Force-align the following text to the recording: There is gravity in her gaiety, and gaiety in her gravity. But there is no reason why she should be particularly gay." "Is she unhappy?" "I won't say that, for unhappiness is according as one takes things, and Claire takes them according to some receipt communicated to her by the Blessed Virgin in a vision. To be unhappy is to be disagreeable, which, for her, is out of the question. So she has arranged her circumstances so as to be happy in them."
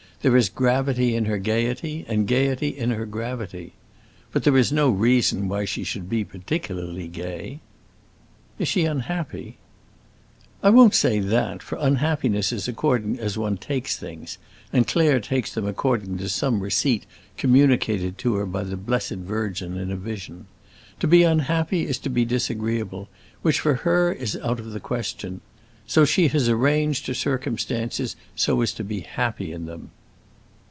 There 0.21 0.37
is 0.37 0.49
gravity 0.49 1.15
in 1.15 1.25
her 1.25 1.39
gaiety, 1.39 2.05
and 2.07 2.27
gaiety 2.27 2.67
in 2.67 2.91
her 2.91 3.07
gravity. 3.07 3.73
But 4.31 4.43
there 4.43 4.55
is 4.55 4.71
no 4.71 4.91
reason 4.91 5.47
why 5.47 5.65
she 5.65 5.83
should 5.83 6.07
be 6.07 6.23
particularly 6.23 7.07
gay." 7.07 7.59
"Is 8.59 8.67
she 8.67 8.85
unhappy?" 8.85 9.57
"I 10.61 10.69
won't 10.69 10.93
say 10.93 11.19
that, 11.19 11.63
for 11.63 11.75
unhappiness 11.81 12.51
is 12.51 12.67
according 12.67 13.19
as 13.19 13.35
one 13.35 13.57
takes 13.57 13.97
things, 13.97 14.37
and 14.71 14.85
Claire 14.85 15.19
takes 15.19 15.51
them 15.55 15.65
according 15.65 16.19
to 16.19 16.29
some 16.29 16.59
receipt 16.59 17.07
communicated 17.35 18.19
to 18.19 18.35
her 18.35 18.45
by 18.45 18.61
the 18.63 18.77
Blessed 18.77 19.25
Virgin 19.25 19.75
in 19.75 19.89
a 19.91 19.95
vision. 19.95 20.45
To 20.99 21.07
be 21.07 21.23
unhappy 21.23 21.87
is 21.87 21.97
to 21.97 22.09
be 22.11 22.25
disagreeable, 22.25 23.09
which, 23.41 23.59
for 23.59 23.73
her, 23.73 24.13
is 24.13 24.37
out 24.43 24.59
of 24.59 24.69
the 24.69 24.79
question. 24.79 25.41
So 25.87 26.05
she 26.05 26.27
has 26.27 26.47
arranged 26.47 27.07
her 27.07 27.15
circumstances 27.15 28.15
so 28.35 28.61
as 28.61 28.71
to 28.73 28.83
be 28.83 28.99
happy 28.99 29.51
in 29.51 29.65
them." 29.65 29.89